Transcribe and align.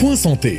بوان 0.00 0.16
سانتي 0.16 0.58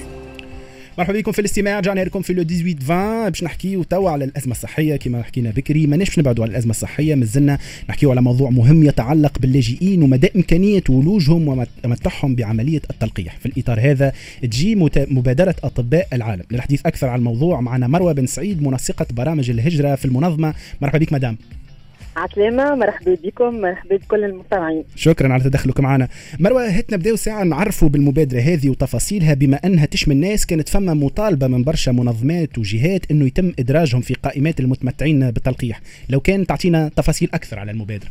مرحبا 0.97 1.19
بكم 1.19 1.31
في 1.31 1.39
الاستماع. 1.39 1.79
رجعنا 1.79 2.01
لكم 2.01 2.21
في 2.21 2.33
لو 2.33 2.43
18 2.43 2.85
20 2.87 3.29
باش 3.29 3.43
نحكيو 3.43 3.83
توا 3.83 4.09
على 4.09 4.25
الأزمة 4.25 4.51
الصحية 4.51 4.95
كما 4.95 5.23
حكينا 5.23 5.49
بكري. 5.49 5.87
ماناش 5.87 6.19
نبعدوا 6.19 6.43
على 6.43 6.51
الأزمة 6.51 6.71
الصحية 6.71 7.15
مازلنا 7.15 7.57
نحكيو 7.89 8.11
على 8.11 8.21
موضوع 8.21 8.49
مهم 8.49 8.83
يتعلق 8.83 9.39
باللاجئين 9.39 10.03
ومدى 10.03 10.31
إمكانية 10.35 10.83
ولوجهم 10.89 11.65
ومتعهم 11.83 12.35
بعملية 12.35 12.81
التلقيح. 12.89 13.37
في 13.37 13.45
الإطار 13.45 13.79
هذا 13.79 14.13
تجي 14.41 14.75
مبادرة 14.95 15.55
أطباء 15.63 16.07
العالم. 16.13 16.43
للحديث 16.51 16.81
أكثر 16.85 17.07
عن 17.07 17.19
الموضوع 17.19 17.61
معنا 17.61 17.87
مروة 17.87 18.13
بن 18.13 18.25
سعيد 18.25 18.61
منسقة 18.63 19.05
برامج 19.11 19.49
الهجرة 19.49 19.95
في 19.95 20.05
المنظمة. 20.05 20.53
مرحبا 20.81 20.99
بك 20.99 21.13
مدام. 21.13 21.37
عسلامة 22.15 22.75
مرحبا 22.75 23.17
بكم 23.23 23.61
مرحبا 23.61 23.95
بكل 23.95 24.23
المستمعين. 24.23 24.83
شكرا 24.95 25.33
على 25.33 25.43
تدخلك 25.43 25.79
معنا. 25.79 26.07
مروة 26.39 26.67
هات 26.67 26.93
نبداو 26.93 27.15
ساعة 27.15 27.43
نعرفوا 27.43 27.89
بالمبادرة 27.89 28.39
هذه 28.39 28.69
وتفاصيلها 28.69 29.33
بما 29.33 29.59
أنها 29.65 29.85
تشمل 29.85 30.15
الناس 30.15 30.45
كانت 30.45 30.69
فما 30.69 30.93
مطالبة 30.93 31.47
من 31.47 31.63
برشا 31.63 31.91
منظمات 31.91 32.57
وجهات 32.57 33.11
أنه 33.11 33.25
يتم 33.25 33.53
إدراجهم 33.59 34.01
في 34.01 34.13
قائمات 34.13 34.59
المتمتعين 34.59 35.31
بالتلقيح. 35.31 35.81
لو 36.09 36.19
كان 36.19 36.45
تعطينا 36.45 36.91
تفاصيل 36.95 37.29
أكثر 37.33 37.59
على 37.59 37.71
المبادرة. 37.71 38.09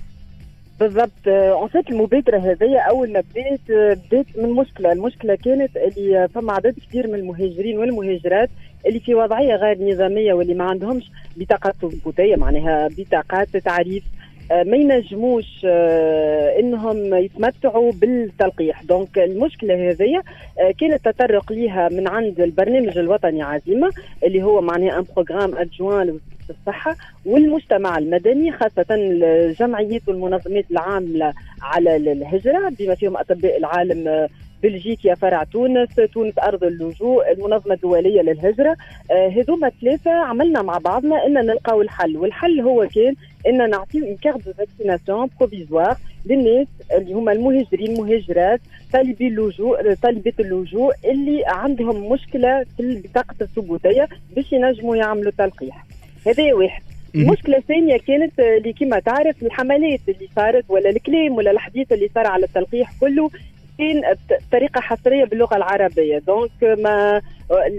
بالضبط. 0.80 1.28
en 1.28 1.68
fait 1.68 1.90
المبادره 1.90 2.38
هذه 2.38 2.78
أول 2.78 3.12
ما 3.12 3.20
بدات 3.20 3.60
بدات 3.68 4.26
من 4.36 4.50
مشكلة. 4.50 4.92
المشكلة 4.92 5.34
كانت 5.34 5.76
اللي 5.76 6.28
فما 6.34 6.52
عدد 6.52 6.74
كبير 6.88 7.06
من 7.06 7.14
المهاجرين 7.14 7.78
والمهاجرات 7.78 8.50
اللي 8.86 9.00
في 9.00 9.14
وضعية 9.14 9.54
غير 9.54 9.92
نظامية 9.92 10.32
واللي 10.32 10.54
ما 10.54 10.64
عندهمش 10.64 11.10
بطاقات 11.36 11.74
ثبوتيه 11.82 12.36
معناها 12.36 12.88
بطاقات 12.98 13.56
تعريف. 13.56 14.04
آه، 14.52 14.62
ما 14.62 14.76
ينجموش 14.76 15.62
آه، 15.64 16.58
إنهم 16.60 17.14
يتمتعوا 17.14 17.92
بالتلقيح. 17.92 18.82
donc 18.82 19.18
المشكلة 19.18 19.90
هذه 19.90 20.22
آه، 20.58 20.70
كانت 20.80 21.04
تطرق 21.04 21.52
ليها 21.52 21.88
من 21.88 22.08
عند 22.08 22.40
البرنامج 22.40 22.98
الوطني 22.98 23.42
عزيمة 23.42 23.90
اللي 24.24 24.42
هو 24.42 24.60
معناها 24.60 24.98
un 24.98 25.04
programme 25.16 25.56
adjoint 25.56 26.18
الصحة 26.50 26.96
والمجتمع 27.26 27.98
المدني 27.98 28.52
خاصة 28.52 28.86
الجمعيات 28.90 30.02
والمنظمات 30.08 30.64
العاملة 30.70 31.32
على 31.62 31.96
الهجرة 31.96 32.68
بما 32.78 32.94
فيهم 32.94 33.16
أطباء 33.16 33.56
العالم 33.58 34.28
بلجيكيا 34.62 35.14
فرع 35.14 35.44
تونس 35.44 35.88
تونس 36.14 36.38
أرض 36.38 36.64
اللجوء 36.64 37.32
المنظمة 37.32 37.74
الدولية 37.74 38.22
للهجرة. 38.22 38.76
آه 39.10 39.28
هذوما 39.28 39.70
ثلاثة 39.80 40.10
عملنا 40.10 40.62
مع 40.62 40.78
بعضنا 40.78 41.26
أن 41.26 41.32
نلقاو 41.34 41.82
الحل 41.82 42.16
والحل 42.16 42.60
هو 42.60 42.88
كان 42.94 43.14
أن 43.46 43.70
نعطيو 43.70 44.04
une 44.06 44.16
carte 44.16 44.44
de 44.46 44.52
vaccination 44.52 45.28
provisoire 45.40 45.96
للناس 46.26 46.66
اللي 46.96 47.12
هما 47.12 47.32
المهاجرين 47.32 47.90
المهاجرات 47.96 48.60
طالبي 48.92 49.28
اللجوء 49.28 49.94
طالبات 49.94 50.40
اللجوء 50.40 50.92
اللي 51.04 51.42
عندهم 51.46 52.12
مشكلة 52.12 52.64
في 52.76 52.80
البطاقة 52.80 53.34
الثبوتية 53.40 54.08
باش 54.36 54.52
ينجموا 54.52 54.96
يعملوا 54.96 55.32
تلقيح. 55.38 55.84
هذا 56.26 56.54
واحد. 56.54 56.82
المشكلة 57.14 57.56
الثانية 57.56 57.96
كانت 57.96 58.40
اللي 58.40 58.72
كما 58.72 59.00
تعرف 59.00 59.42
الحملات 59.42 60.00
اللي 60.08 60.28
صارت 60.36 60.64
ولا 60.68 60.90
الكلام 60.90 61.32
ولا 61.36 61.50
الحديث 61.50 61.92
اللي 61.92 62.10
صار 62.14 62.26
على 62.26 62.44
التلقيح 62.44 62.92
كله 63.00 63.30
كان 63.78 64.02
بطريقه 64.48 64.80
حصرية 64.80 65.24
باللغة 65.24 65.56
العربية. 65.56 66.18
donc 66.18 66.50
ما 66.62 67.22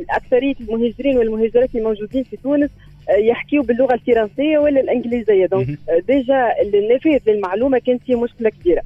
اكثريه 0.09 0.53
المهاجرين 0.61 1.17
والمهاجرات 1.17 1.75
الموجودين 1.75 2.23
في 2.23 2.37
تونس 2.37 2.69
يحكيوا 3.09 3.63
باللغة 3.63 3.93
الفرنسية 3.93 4.57
ولا 4.57 4.81
الإنجليزية. 4.81 5.45
donc 5.45 5.67
déjà 6.07 6.53
النفاذ 6.61 7.19
للمعلومة 7.27 7.79
كانت 7.79 8.03
فيه 8.03 8.21
مشكلة 8.21 8.49
كبيرة. 8.49 8.81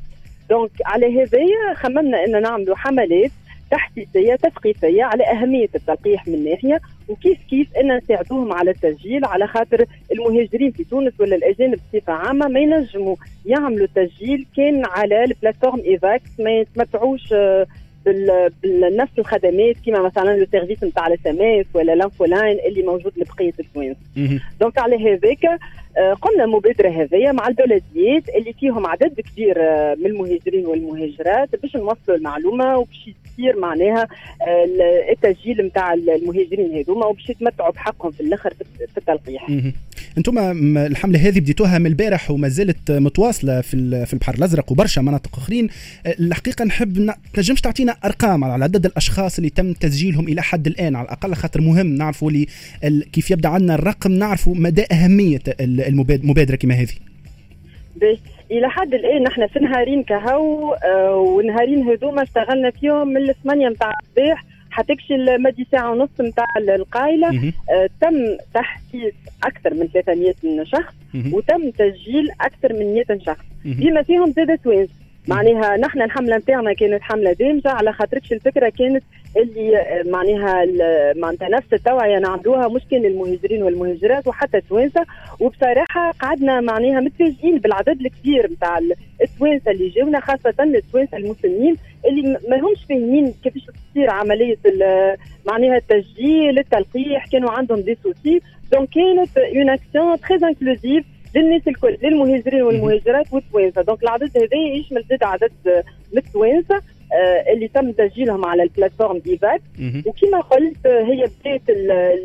donc 0.50 0.72
على 0.86 1.22
هذايا 1.22 1.73
خممنا 1.73 2.23
إن 2.23 2.42
نعملوا 2.42 2.76
حملات 2.76 3.31
تحسيسية 3.72 4.36
تثقيفية 4.36 5.03
على 5.03 5.23
أهمية 5.23 5.70
التلقيح 5.76 6.28
من 6.28 6.44
ناحية. 6.44 6.80
وكيف 7.09 7.38
كيف 7.50 7.67
إن 7.78 7.98
نساعدوهم 7.98 8.53
على 8.53 8.72
التسجيل 8.72 9.25
على 9.25 9.48
خاطر 9.48 9.86
المهاجرين 10.11 10.71
في 10.71 10.83
تونس 10.83 11.14
ولا 11.20 11.36
الأجانب 11.36 11.80
بصفة 11.93 12.14
عامة 12.14 12.48
ما 12.48 12.60
ينجموا 12.60 13.16
يعملوا 13.45 13.88
تسجيل 13.95 14.45
كان 14.58 14.86
على 14.86 15.23
ال 15.23 15.29
plateforme 15.29 15.80
Evax 15.80 16.39
ما 16.39 16.52
يتمتعوش 16.52 17.33
آه، 17.33 17.67
بنفس 18.64 19.20
الخدمات 19.20 19.76
كما 19.86 20.02
مثلا 20.02 20.38
le 20.38 20.45
service 20.52 20.83
نتاع 20.83 21.08
ال 21.08 21.27
SMS 21.27 21.66
ولا 21.73 21.95
l'infoline 21.95 22.60
اللي 22.67 22.83
موجود 22.83 23.14
لبقية 23.17 23.54
التوانسه 23.60 23.99
دونك 24.60 24.77
على 24.80 24.95
هذاك 24.95 25.45
آه، 25.98 26.14
قمنا 26.14 26.45
مبادره 26.45 26.89
هذيا 26.89 27.32
مع 27.32 27.48
البلديات 27.48 28.30
اللي 28.30 28.54
فيهم 28.54 28.87
عدد 28.87 29.22
كبير 29.22 29.55
آه، 29.58 29.95
من 29.95 30.05
المهاجرين 30.05 30.66
والمهاجرات 30.66 31.61
باش 31.61 31.76
نوصلوا 31.76 32.17
المعلومة 32.17 32.77
وباش 32.77 33.10
يصير 33.40 33.60
معناها 33.60 34.08
آه، 34.42 35.12
التسجيل 35.12 35.66
نتاع 35.66 35.94
المهاجرين 35.94 36.76
هذوما 36.76 37.06
وباش 37.06 37.30
يتمتعوا 37.30 37.72
بحقهم 37.72 38.12
في 38.12 38.22
الآخر 38.22 38.54
في 38.94 38.98
التلقيح. 38.98 39.50
أنتم 40.18 40.38
الحملة 40.78 41.20
هذه 41.20 41.40
بديتوها 41.40 41.78
من 41.78 41.88
البارح 41.88 42.32
وما 42.32 42.48
زالت 42.48 42.92
متواصلة 42.92 43.62
في 43.62 44.06
في 44.06 44.14
البحر 44.14 44.34
الأزرق 44.34 44.72
وبرشا 44.72 45.02
مناطق 45.02 45.38
أخرين. 45.38 45.68
الحقيقة 46.06 46.66
نحب 46.66 47.14
تنجمش 47.34 47.62
تعطينا 47.62 47.92
أرقام 48.06 48.44
على 48.44 48.64
عدد 48.64 48.86
الأشخاص 48.86 49.38
اللي 49.38 49.50
تم 49.50 49.73
تسجيلهم 49.73 50.28
إلى 50.28 50.42
حد 50.42 50.67
الآن 50.67 50.96
على 50.96 51.06
الأقل 51.06 51.34
خاطر 51.34 51.62
مهم 51.62 51.88
نعرفوا 51.88 52.32
لي 52.32 52.48
كيف 53.14 53.32
يبدأ 53.32 53.50
عندنا 53.50 53.76
الرقم 53.76 54.12
نعرفوا 54.12 54.56
مدى 54.56 54.86
أهمية 54.92 55.42
المبادرة 55.60 56.56
كما 56.56 56.73
هذه. 56.73 56.94
إلى 58.52 58.70
حد 58.70 58.94
الآن 58.94 59.23
نحن 59.23 59.48
في 59.48 59.60
نهارين 59.60 60.04
كهو 60.04 60.73
آه 60.73 61.16
ونهارين 61.16 61.89
هذوما 61.89 62.23
اشتغلنا 62.23 62.70
فيهم 62.70 63.08
من 63.08 63.30
الثمانية 63.30 63.70
نتاع 63.70 63.94
الصباح 64.04 64.44
حتكشي 64.72 65.16
المدي 65.16 65.67
ساعة 65.72 65.92
ونص 65.92 66.10
نتاع 66.22 66.45
القايلة. 66.58 67.30
آه 67.70 67.89
تم 68.02 68.14
تحسيس 68.54 69.14
أكثر 69.44 69.73
من 69.73 69.88
300 69.88 70.34
شخص 70.64 70.94
وتم 71.34 71.70
تسجيل 71.70 72.30
أكثر 72.42 72.73
من 72.73 72.94
100 72.94 73.20
شخص. 73.26 73.45
بما 73.66 74.02
فيهم 74.02 74.32
زاد 74.32 74.58
توانسه 74.58 74.94
معناها 75.28 75.78
نحن 75.78 76.02
الحملة 76.02 76.38
نتاعنا 76.38 76.73
كانت 76.73 77.02
حملة 77.02 77.34
دامجة 77.34 77.70
على 77.70 77.94
خاطرش 77.94 78.34
الفكرة 78.34 78.70
كانت 78.70 79.04
اللي 79.38 79.78
آه، 79.78 80.04
معناها 80.06 80.66
معناتها 81.16 81.50
نفس 81.50 81.73
التوعيه 81.73 82.20
نعملوها 82.20 82.68
مش 82.68 82.82
كان 82.92 83.06
المهاجرين 83.06 83.64
والمهاجرات 83.64 84.28
وحتى 84.28 84.58
التوانسة. 84.58 85.06
وبصراحة 85.40 86.12
قعدنا 86.12 86.62
معناها 86.62 87.00
متفاجئين 87.00 87.58
بالعدد 87.58 88.02
الكبير 88.02 88.52
نتاع 88.52 88.80
التوانسة 89.22 89.72
اللي 89.72 89.90
جاونا 89.90 90.20
خاصة 90.20 90.54
التوانسة 90.60 91.18
المسنين 91.17 91.76
اللي 92.06 92.40
ما 92.50 92.60
همش 92.60 92.86
فاهمين 92.90 93.34
كيفاش 93.44 93.62
تصير 93.92 94.10
عملية 94.10 94.58
معناها 95.48 95.78
التسجيل 95.78 96.60
التلقيح 96.60 97.26
كانوا 97.32 97.52
عندهم 97.52 97.80
des 97.80 97.98
soucis 98.04 98.42
donc 98.71 98.89
كانت 98.90 99.38
une 99.38 99.70
action 99.70 100.20
très 100.20 100.48
inclusive 100.49 101.05
للناس 101.36 101.67
الكل 101.67 101.98
للمهاجرين 102.04 102.62
والمهاجرات 102.62 103.34
والتوانسة. 103.34 103.82
donc 103.82 104.04
العدد 104.04 104.38
هذا 104.38 104.78
يشمل 104.80 105.04
زاد 105.10 105.23
عدد 105.23 105.52
من 106.14 106.17
التوانسه 106.17 106.76
آه، 106.76 106.82
اللي 107.53 107.67
تم 107.67 107.92
تسجيلهم 107.92 108.45
على 108.45 108.64
ال 108.64 108.68
plateforme 108.68 109.17
d'Evax. 109.17 109.61
وكما 110.05 110.39
قلت 110.42 110.87
هي 110.87 111.26
بداية 111.39 111.61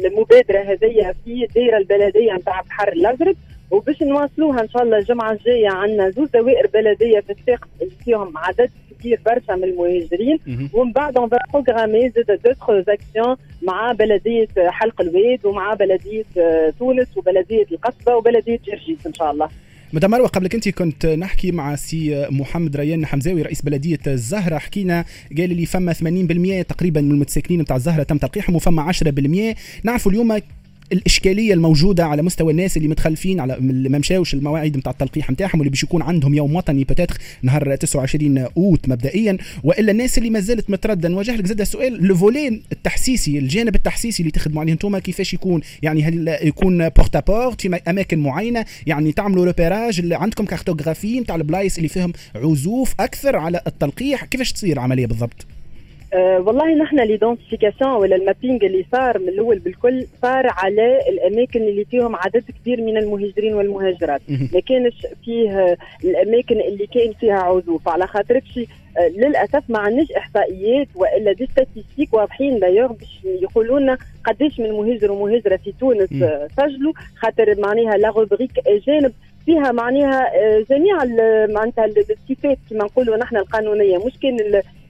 المبادرة 0.07 0.59
هذه 0.59 1.15
في 1.25 1.45
الدائرة 1.45 1.77
البلدية 1.79 2.33
نتاع 2.33 2.61
بحر 2.61 2.89
الأزرق. 2.93 3.35
وباش 3.71 4.03
نواصلوها 4.03 4.61
إن 4.63 4.69
شاء 4.69 4.83
الله 4.83 4.99
الجمعة 4.99 5.33
الجاية 5.33 5.69
عندنا 5.71 6.11
زوج 6.11 6.29
دوائر 6.29 6.67
بلدية 6.67 7.21
في 7.21 7.33
الساقط 7.33 7.69
اللي 7.83 7.95
فيهم 8.05 8.39
عدد 8.39 8.71
كبير 9.01 9.21
برشا 9.27 9.53
من 9.53 9.65
المهاجرين. 9.65 10.39
ومن 10.75 10.93
بعد 10.93 11.17
on 11.17 11.29
a 11.53 11.58
programmé 11.58 12.09
زاد 12.11 12.41
d'autres 12.45 12.83
actions 12.83 13.37
مع 13.63 13.93
بلدية 13.93 14.49
حلق 14.59 15.01
الواد 15.01 15.47
ومع 15.47 15.75
بلدية 15.75 16.25
آه، 16.39 16.73
تونس 16.79 17.17
وبلدية 17.17 17.67
القصبة 17.73 18.17
وبلدية 18.17 18.59
جرجيس 18.67 19.07
إن 19.07 19.15
شاء 19.15 19.31
الله. 19.31 19.49
مدام 19.93 20.11
مروة 20.11 20.29
قبل 20.29 20.49
انت 20.55 20.69
كنت 20.69 21.07
نحكي 21.07 21.53
مع 21.53 21.77
سي 21.77 22.27
محمد 22.31 22.77
ريان 22.77 23.07
حمزاوي 23.07 23.43
رئيس 23.43 23.63
بلدية 23.63 23.99
الزهرة. 24.07 24.59
حكينا 24.59 25.05
قال 25.39 25.57
لي 25.57 25.67
فما 25.67 25.93
80% 25.93 26.67
تقريبا 26.67 27.01
من 27.01 27.11
المتساكنين 27.11 27.61
نتاع 27.61 27.77
الزهرة 27.77 28.03
تم 28.03 28.19
تلقيحهم 28.19 28.57
وفما 28.57 28.93
10% 28.93 29.57
نعرفوا 29.85 30.13
اليوم 30.13 30.41
الإشكالية 30.93 31.55
الموجودة 31.55 32.07
على 32.07 32.23
مستوى 32.23 32.53
الناس 32.53 32.77
اللي 32.77 32.89
متخلفين 32.89 33.41
على 33.41 33.57
ما 33.61 33.99
مشاوش 33.99 34.35
المواعيد 34.35 34.77
نتاع 34.77 34.93
التلقيح 34.93 35.31
نتاعهم 35.31 35.59
واللي 35.59 35.71
باش 35.71 35.83
يكون 35.83 36.03
عندهم 36.03 36.35
يوم 36.35 36.57
وطني 36.57 36.85
peut-être 36.85 37.17
نهار 37.43 37.77
29 37.77 38.39
أوت 38.39 38.89
مبدئيا 38.89 39.39
وإلا 39.65 39.93
الناس 39.93 40.19
اللي 40.19 40.31
ما 40.31 40.41
زالت 40.41 40.71
متردده 40.71 41.09
نوجه 41.09 41.37
لك 41.37 41.47
زاد 41.47 41.63
سؤال 41.63 42.09
le 42.09 42.24
volet 42.24 42.63
التحسيسي 42.73 43.39
الجانب 43.39 43.75
التحسيسي 43.75 44.23
اللي 44.23 44.31
تخدموا 44.31 44.63
عليه 44.63 44.73
أنتم 44.73 44.99
كيفاش 44.99 45.35
يكون؟ 45.35 45.61
يعني 45.83 46.03
هل 46.03 46.39
يكون 46.43 46.89
porte 46.89 47.27
à 47.31 47.36
porte 47.36 47.61
في 47.61 47.81
أماكن 47.89 48.19
معينة؟ 48.19 48.65
يعني 48.87 49.13
تعملوا 49.13 49.45
repérage 49.45 49.99
اللي 50.01 50.15
عندكم 50.15 50.45
cartographie 50.45 51.21
نتاع 51.21 51.37
البلايص 51.37 51.77
اللي 51.77 51.89
فيهم 51.89 52.13
عزوف 52.35 52.95
أكثر 53.01 53.37
على 53.37 53.61
التلقيح؟ 53.67 54.25
كيفاش 54.25 54.53
تصير 54.53 54.73
العملية 54.73 55.07
بالضبط؟ 55.07 55.47
أه 56.15 56.41
والله 56.41 56.75
نحن 56.75 57.01
l'identification 57.01 57.91
ولا 57.91 58.17
ال 58.17 58.23
mapping 58.23 58.65
اللي 58.65 58.85
صار 58.93 59.19
من 59.19 59.29
الأول 59.29 59.59
بالكل 59.59 60.07
صار 60.23 60.47
على 60.51 60.99
الأماكن 61.09 61.63
اللي 61.63 61.85
فيهم 61.85 62.17
عدد 62.17 62.45
كبير 62.61 62.81
من 62.81 62.97
المهاجرين 62.97 63.55
والمهاجرات. 63.55 64.21
ما 64.55 64.61
كانش 64.61 65.07
فيه 65.25 65.77
الأماكن 66.05 66.61
اللي 66.61 66.87
كان 66.87 67.13
فيها 67.13 67.35
عزوف. 67.41 67.89
على 67.89 68.07
خاطر 68.07 68.37
أه 68.99 69.09
للأسف 69.09 69.63
ما 69.69 69.79
عندناش 69.79 70.13
إحصائيات 70.13 70.89
وإلا 70.95 71.33
des 71.33 71.47
statistiques 71.47 72.15
واضحين 72.15 72.59
دايوغ 72.59 72.93
باش 72.93 73.21
يقولوا 73.25 73.81
لنا 73.81 73.99
قداش 74.25 74.61
من 74.61 74.73
مهاجر 74.73 75.13
ومهاجرة 75.13 75.57
في 75.57 75.73
تونس 75.81 76.09
سجلوا. 76.57 76.93
خاطر 77.17 77.61
معناها 77.61 77.97
la 77.97 78.09
rubrique 78.09 78.51
أجانب. 78.67 79.13
فيها 79.47 79.73
معناها 79.73 80.31
آه، 80.37 80.65
جميع 80.71 80.97
معناتها 81.47 81.85
الصفات 81.85 82.59
كما 82.71 82.85
نقولوا 82.85 83.17
نحن 83.17 83.37
القانونية. 83.37 83.99
مش 83.99 84.13
كان 84.23 84.37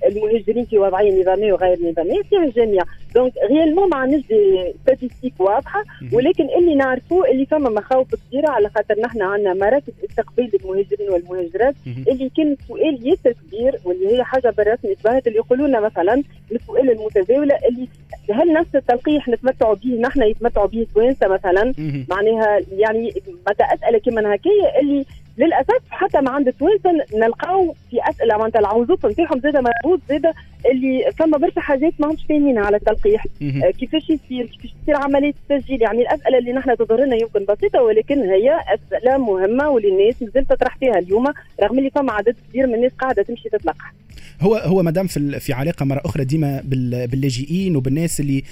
المهاجرين 0.06 0.64
في 0.64 0.79
وضعية 0.79 1.20
نظامية 1.23 1.52
وغير 1.52 1.79
نظامية 1.91 2.23
فيها 2.23 2.44
الجميع. 2.44 2.82
donc 3.14 3.32
réellement 3.50 3.88
ما 3.88 3.97
عندناش 3.97 4.23
des 4.26 4.75
statistiques 4.82 5.32
واضحة 5.38 5.85
ولكن 6.12 6.49
اللي 6.58 6.75
نعرفوه 6.75 7.31
اللي 7.31 7.47
فما 7.47 7.70
مخاوف 7.70 8.08
كثيره 8.14 8.49
على 8.49 8.69
خاطر 8.69 9.00
نحن 9.00 9.23
عندنا 9.23 9.55
مراكز 9.55 9.93
استقبال 10.11 10.50
المهاجرين 10.61 11.11
والمهاجرات 11.11 11.75
اللي 11.87 12.31
كان 12.37 12.56
سؤال 12.69 13.08
ياسر 13.08 13.32
كبير 13.32 13.79
واللي 13.85 14.17
هي 14.17 14.25
حاجة 14.25 14.50
بالرسمي 14.50 14.94
تبهت 14.94 15.26
اللي 15.26 15.38
يقولوا 15.38 15.69
لنا 15.69 15.81
مثلا 15.81 16.23
السؤال 16.52 16.91
المتداوله 16.91 17.55
اللي 17.69 17.88
هل 18.32 18.52
نفس 18.52 18.76
التلقيح 18.76 19.29
نتمتعوا 19.29 19.75
به 19.75 20.00
نحن 20.00 20.23
يتمتعوا 20.23 20.67
به 20.67 20.87
توانسه 20.94 21.29
مثلا؟ 21.29 21.75
معناها 22.11 22.61
يعني 22.73 23.12
متى 23.49 23.64
اسئله 23.75 23.99
كما 23.99 24.35
هكايا 24.35 24.81
اللي 24.81 25.05
للأسف 25.38 25.82
حتى 25.90 26.20
ما 26.20 26.30
عند 26.30 26.48
التوانسه 26.48 26.90
نلقاو 27.14 27.74
في 27.90 27.96
أسئلة 28.10 28.36
معناتها 28.38 28.58
العوزوف 28.58 29.06
نتاعهم 29.06 29.40
زاد 29.40 29.56
مربوط 29.56 30.00
زاد 30.08 30.22
اللي 30.70 31.10
فما 31.18 31.38
برشا 31.38 31.60
حاجات 31.60 31.92
ما 31.98 32.06
همش 32.06 32.24
فاهمينها 32.28 32.62
على 32.62 32.76
التلقيح. 32.76 33.26
آه 33.42 33.70
كيفاش 33.70 34.02
يصير 34.02 34.46
كيفاش 34.46 34.74
تصير 34.82 34.96
عملية 34.96 35.34
التسجيل؟ 35.50 35.82
يعني 35.82 36.02
الأسئلة 36.02 36.38
اللي 36.38 36.52
نحن 36.52 36.76
تظهر 36.76 37.04
لنا 37.04 37.16
يمكن 37.16 37.44
بسيطة 37.44 37.82
ولكن 37.82 38.18
هي 38.20 38.60
أسئلة 38.74 39.18
مهمة 39.18 39.68
واللي 39.70 39.88
الناس 39.88 40.22
مازالت 40.22 40.50
تطرح 40.50 40.76
فيها 40.78 40.98
اليوم 40.98 41.26
رغم 41.62 41.78
اللي 41.78 41.90
فما 41.90 42.12
عدد 42.12 42.36
كبير 42.50 42.66
من 42.66 42.74
الناس 42.74 42.92
قاعدة 42.92 43.22
تمشي 43.22 43.48
تتلقح. 43.48 43.94
هو 44.40 44.54
هو 44.54 44.82
مدام 44.82 45.06
في 45.06 45.40
في 45.40 45.52
علاقة 45.52 45.84
مرة 45.84 46.00
أخرى 46.04 46.24
ديما 46.24 46.62
باللاجئين 46.64 47.76
وبالناس 47.76 48.20
اللي 48.20 48.42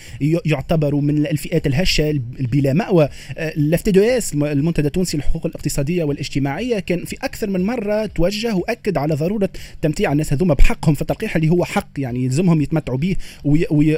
يعتبروا 0.47 1.01
من 1.01 1.27
الفئات 1.27 1.67
الهشة 1.67 2.21
بلا 2.41 2.73
مأوى. 2.73 3.09
ال 3.39 3.89
FTDES 3.89 4.35
المنتدى 4.35 4.87
التونسي 4.87 5.17
للحقوق 5.17 5.47
الاقتصادية 5.47 6.05
والاجتماعية 6.05 6.78
كان 6.81 7.05
في 7.05 7.17
أكثر 7.23 7.51
من 7.51 7.67
مرة 7.67 8.07
توجه 8.07 8.55
وأكد 8.55 8.99
على 8.99 9.15
ضرورة 9.15 9.49
تمتيع 9.83 10.13
الناس 10.13 10.33
هذوما 10.33 10.55
بحقهم 10.55 10.95
في 10.95 11.03
التلقيح 11.03 11.37
اللي 11.37 11.49
هو 11.49 11.65
حق 11.65 11.89
يعني 11.99 12.25
يلزمهم 12.25 12.61
يتمتعوا 12.61 12.99
به 12.99 13.17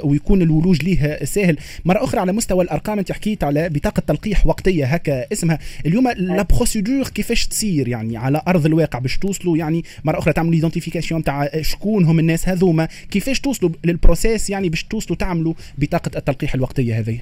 ويكون 0.03 0.43
الولوج 0.43 0.85
ليه 0.85 1.25
سهل 1.25 1.57
مرة 1.85 2.05
أخرى 2.05 2.21
على 2.21 2.33
مستوى 2.33 2.65
الأرقام 2.65 2.99
أنت 2.99 3.13
حكيت 3.13 3.45
على 3.45 3.69
بطاقة 3.69 4.01
تلقيح 4.01 4.47
وقتية 4.47 4.85
هكا 4.85 5.33
اسمها. 5.33 5.59
اليوم 5.87 6.09
la 6.09 6.43
procédure 6.43 7.09
كيفاش 7.09 7.47
تصير 7.47 7.89
يعني 7.89 8.17
على 8.17 8.43
أرض 8.49 8.67
الواقع 8.67 8.99
باش 8.99 9.19
توصلوا 9.19 9.57
يعني 9.57 9.85
مرة 10.05 10.19
أخرى 10.19 10.33
تعملوا 10.33 10.55
identification 10.55 11.25
تاع 11.25 11.51
شكون 11.61 12.05
هم 12.05 12.19
الناس 12.19 12.49
هذوما 12.49 12.89
كيفاش 13.11 13.41
توصلوا 13.41 13.71
لل 13.85 13.99
process 13.99 14.51
يعني 14.51 14.69
باش 14.69 14.85
توصلوا 14.85 15.19
تعملوا 15.19 15.55
بطاقة 15.79 16.11
التلقيح 16.17 16.55
الوقتية 16.55 16.99
هذه؟ 16.99 17.19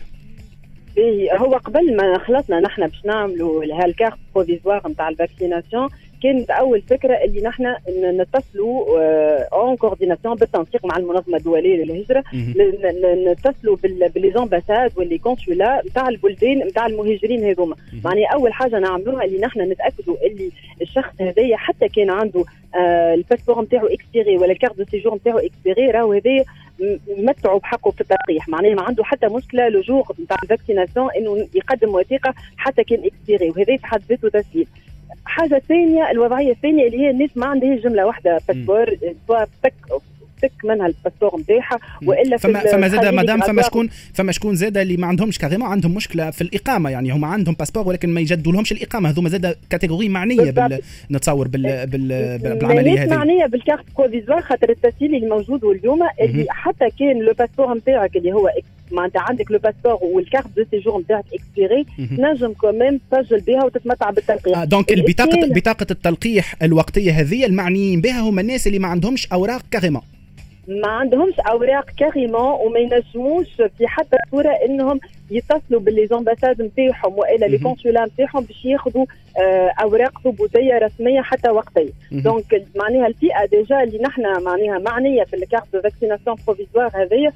هو 1.32 1.55
قبل 1.55 1.96
ما 1.96 2.19
خلصنا 2.19 2.61
نحن 2.61 2.87
باش 2.87 3.05
نعملوا 3.05 3.64
هال 3.65 3.80
carte 3.80 4.19
provisoire 4.35 4.88
نتاع 4.88 5.08
ال 5.09 5.15
vaccination 5.15 5.88
كانت 6.23 6.50
اول 6.50 6.82
فكرة 6.82 7.14
اللي 7.14 7.40
نحن 7.43 7.75
نتصلوا 7.88 9.00
en 9.44 9.76
coordination 9.76 10.35
بالتنسيق 10.35 10.87
مع 10.87 10.96
المنظمة 10.96 11.37
الدولية 11.37 11.85
للهجرة. 11.85 12.25
نتصلوا 13.32 13.76
ب 14.15 14.20
les 14.20 14.37
ambassades 14.37 14.93
و 14.97 15.02
les 15.02 15.19
consulats 15.19 15.82
نتاع 15.87 16.08
البلدان 16.08 16.58
نتاع 16.58 16.87
المهاجرين 16.87 17.44
هذوما. 17.44 17.76
معناها 18.05 18.29
أول 18.34 18.52
حاجة 18.52 18.79
نعملوها 18.79 19.25
اللي 19.25 19.38
نحن 19.38 19.61
نتأكدوا 19.61 20.17
اللي 20.26 20.50
الشخص 20.82 21.12
هذايا 21.20 21.56
حتى 21.56 21.88
كان 21.88 22.11
عنده 22.11 22.44
آه 22.75 23.14
ال 23.15 23.19
passeport 23.19 23.62
نتاعو 23.62 23.87
expiré 23.87 24.37
ولا 24.38 24.52
ال 24.53 24.57
carte 24.57 24.79
de 24.79 24.85
séjour 24.91 25.15
نتاعو 25.14 25.38
expiré 25.38 25.91
راهو 25.91 26.12
هذايا 26.12 26.44
يمتعوا 27.09 27.59
بحقه 27.59 27.91
في 27.91 28.01
التلقيح 28.01 28.49
معناها 28.49 28.75
ما 28.75 28.83
عنده 28.83 29.05
حتى 29.05 29.27
مشكلة 29.27 29.69
le 29.69 29.81
jour 29.81 30.05
نتاع 30.21 30.37
ال 30.43 30.48
vaccination 30.48 31.11
إنه 31.17 31.49
يقدم 31.55 31.95
وثيقة 31.95 32.35
حتى 32.57 32.85
كان 32.85 33.05
expiré 33.05 33.50
وهذا 33.51 33.77
في 33.77 33.87
حد 33.87 34.03
ذاته 34.09 34.29
تسهيل. 34.29 34.67
حاجة 35.25 35.63
ثانية 35.69 36.11
الوضعية 36.11 36.53
الثانية 36.53 36.87
اللي 36.87 36.99
هي 36.99 37.11
الناس 37.11 37.37
ما 37.37 37.47
عندهاش 37.47 37.81
جملة 37.81 38.07
واحدة 38.07 38.41
passeport 38.49 38.97
تك 40.43 40.52
منها 40.64 40.87
ال 40.87 40.92
passeport 40.92 41.41
نتاعها 41.40 41.79
وإلا 42.06 42.37
فما 42.37 42.61
فما 42.61 42.88
زاد 42.88 43.14
مدام 43.14 43.40
فما 43.40 43.62
شكون 43.62 43.88
فما 44.14 44.32
شكون 44.32 44.55
زاد 44.55 44.76
اللي 44.79 44.96
ما 44.96 45.06
عندهمش 45.06 45.38
carrément 45.38 45.69
عندهم 45.69 45.94
مشكلة 45.94 46.31
في 46.31 46.40
الإقامة 46.40 46.90
يعني 46.90 47.11
هم 47.11 47.25
عندهم 47.25 47.55
passeport 47.59 47.88
ولكن 47.88 48.08
ما 48.08 48.20
يجدوا 48.20 48.52
لهمش 48.52 48.73
الإقامة. 48.73 49.11
هذوما 49.11 49.29
زاد 49.29 49.56
catégorie 49.70 50.09
معنية 50.08 50.50
بال 50.50 50.81
نتصور 51.11 51.49
بال 51.49 51.87
بال 51.87 52.38
بالعملية 52.38 53.02
هذه. 53.02 53.11
معنية 53.17 53.46
بال 53.47 53.57
carte 53.57 53.85
provisoire 53.99 54.43
خاطر 54.43 54.70
التسهيل 54.70 55.14
اللي 55.14 55.26
موجود 55.26 55.64
اليوم 55.64 55.99
اللي 56.20 56.46
حتى 56.49 56.88
كان 56.99 57.19
le 57.19 57.32
passeport 57.32 57.75
نتاعك 57.75 58.17
اللي 58.17 58.32
هو 58.32 58.50
معناتها 58.93 59.20
عندك 59.20 59.50
le 59.50 59.59
passeport 59.59 59.99
وال 60.03 60.15
carte 60.15 60.47
de 60.56 60.65
séjour 60.70 61.00
نتاعك 61.00 61.25
expirée 61.35 61.87
تنجم 62.17 62.52
كمان 62.52 63.00
تسجل 63.11 63.41
بها 63.41 63.64
وتتمتع 63.64 64.11
بالتلقيح. 64.11 64.58
آه 64.58 64.64
donc 64.65 64.93
البطاقه 64.93 65.49
بطاقه 65.55 65.87
التلقيح 65.91 66.55
الوقتية 66.62 67.12
هذه 67.12 67.46
المعنيين 67.46 68.00
بها 68.00 68.20
هم 68.20 68.38
الناس 68.38 68.67
اللي 68.67 68.79
ما 68.79 68.88
عندهمش 68.88 69.26
أوراق 69.32 69.62
carrément 69.70 70.03
ما 70.69 70.88
عندهمش 70.88 71.35
أوراق 71.41 71.91
carrément 71.99 72.53
وما 72.67 72.79
ينجموش 72.79 73.47
في 73.79 73.87
حتى 73.87 74.17
صورة 74.31 74.50
إنهم 74.69 75.00
يتصلوا 75.31 75.81
ب 75.81 75.86
les 75.86 76.04
ambassades 76.04 76.62
نتاعهم 76.62 77.19
وإلا 77.19 77.47
les 77.47 77.59
consulats 77.59 78.05
نتاعهم 78.05 78.44
باش 78.44 78.65
ياخذوا 78.65 79.06
آه 79.38 79.70
أوراق 79.82 80.20
ثبوتيه 80.25 80.79
رسمية 80.79 81.20
حتى 81.20 81.50
وقتيه 81.50 81.91
donc 82.12 82.65
معناها 82.76 83.06
الفئة 83.06 83.44
déjà 83.47 83.82
اللي 83.82 83.99
نحن 83.99 84.23
معناها 84.43 84.79
معنية 84.79 85.25
في 85.25 85.37
ال 85.37 85.43
carte 85.43 85.73
de 85.73 85.81
vaccination 85.82 86.37
provisoire 86.47 86.91
هذيا 86.94 87.32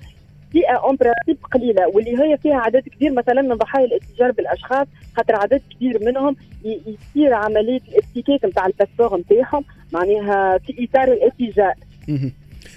فئة 0.53 0.73
en 0.77 0.97
principe 0.97 1.45
قليلة 1.53 1.89
واللي 1.89 2.23
هي 2.23 2.37
فيها 2.37 2.57
عدد 2.57 2.89
كبير 2.89 3.13
مثلا 3.13 3.43
من 3.43 3.55
ضحايا 3.55 3.85
الاتجار 3.85 4.31
بالأشخاص 4.31 4.87
خاطر 5.17 5.37
عدد 5.37 5.63
كبير 5.71 6.05
منهم 6.05 6.37
يصير 6.65 7.35
عملية 7.35 7.81
الاتيكيت 7.89 8.47
نتاع 8.47 8.67
ال 8.67 8.72
passeport 8.72 9.19
نتاعهم 9.21 9.65
معناها 9.93 10.59
في 10.59 10.89
إطار 10.91 11.13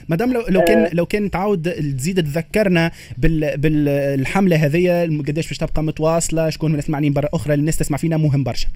مدام 0.10 0.34
لو 0.34 0.44
لو 0.50 0.62
كان 0.62 0.90
لو 0.94 1.06
كان 1.06 1.32
تعاود 1.32 1.72
تزيد 1.72 2.24
تذكرنا 2.24 2.92
بال 3.18 3.58
بالحملة 3.58 4.56
هذه 4.56 5.06
قداش 5.28 5.48
باش 5.48 5.58
تبقى 5.58 5.84
متواصلة 5.84 6.50
شكون 6.50 6.70
من 6.70 6.76
المسمعين 6.76 7.14
برا 7.14 7.30
أخرى 7.34 7.54
الناس 7.54 7.78
تسمع 7.78 7.98
فينا 7.98 8.18
مهم 8.18 8.44
برشا. 8.44 8.68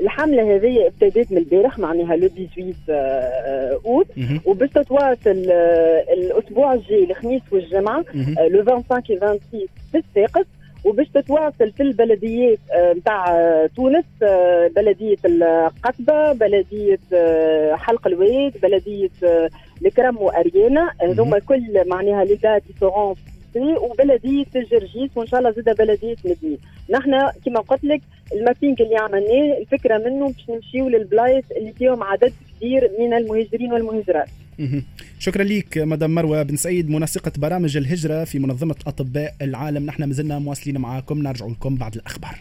الحملة 0.00 0.56
هذه 0.56 0.86
ابتدت 0.86 1.32
من 1.32 1.38
البارح 1.38 1.78
معناها 1.78 2.16
لو 2.16 2.28
18 2.28 2.74
أوت. 3.86 4.06
وباش 4.44 4.70
تتواصل 4.70 5.46
الأسبوع 6.12 6.74
الجاي 6.74 7.04
الخميس 7.10 7.42
والجمعة 7.50 8.04
لو 8.50 8.64
25 8.64 9.18
و 9.32 9.38
26 9.38 9.66
في 9.92 9.98
الساقط. 9.98 10.46
وباش 10.84 11.06
تتواصل 11.14 11.72
في 11.76 11.82
البلديات 11.82 12.58
نتاع 12.96 13.26
تونس 13.76 14.04
بلدية 14.76 15.16
القصبه 15.24 16.32
بلدية 16.32 16.98
حلق 17.76 18.06
الواد 18.06 18.52
بلدية 18.62 19.10
الكرم 19.86 20.16
وأريانا. 20.16 20.90
هذوما 21.02 21.38
كل 21.38 21.88
معناها 21.88 22.24
لي 22.24 22.34
دات 22.34 22.62
سورون 22.80 23.14
وبلديه 23.56 24.44
جرجيس 24.54 25.10
وإن 25.16 25.26
شاء 25.26 25.40
الله 25.40 25.50
زاد 25.50 25.76
بلديه 25.76 26.16
مدينه 26.24 26.58
نحن 26.90 27.10
كما 27.44 27.60
قلت 27.60 27.84
لك 27.84 28.00
المابينج 28.32 28.82
اللي 28.82 28.96
عملناه 28.96 29.58
الفكرة 29.60 29.98
منه 29.98 30.26
باش 30.26 30.50
نمشيو 30.50 30.88
للبلايص 30.88 31.44
اللي 31.56 31.72
فيهم 31.72 32.02
عدد 32.02 32.32
كبير 32.56 32.90
من 32.98 33.14
المهاجرين 33.14 33.72
والمهاجرات. 33.72 34.28
شكرا 35.18 35.44
لك 35.44 35.78
مدام 35.78 36.14
مروة 36.14 36.42
بن 36.42 36.56
سعيد 36.56 36.90
منسقة 36.90 37.32
برامج 37.36 37.76
الهجرة 37.76 38.24
في 38.24 38.38
منظمة 38.38 38.76
أطباء 38.86 39.34
العالم. 39.42 39.86
نحن 39.86 40.04
مازلنا 40.04 40.38
مواصلين 40.38 40.78
معاكم 40.78 41.22
نرجع 41.22 41.46
لكم 41.46 41.76
بعد 41.76 41.94
الأخبار. 41.94 42.38